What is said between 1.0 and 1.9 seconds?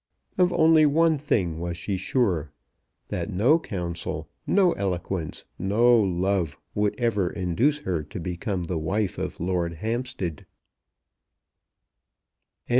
thing was